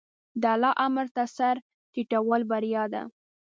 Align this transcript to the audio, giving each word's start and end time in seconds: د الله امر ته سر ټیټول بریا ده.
د 0.41 0.43
الله 0.53 0.73
امر 0.85 1.05
ته 1.15 1.23
سر 1.35 1.55
ټیټول 1.93 2.41
بریا 2.51 2.83
ده. 2.93 3.01